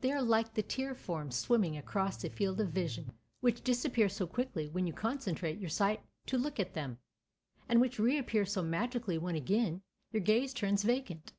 [0.00, 4.26] They are like the tear forms swimming across the field of vision, which disappear so
[4.26, 6.96] quickly when you concentrate your sight to look at them,
[7.68, 11.34] and which reappear so magically when again your gaze turns vacant.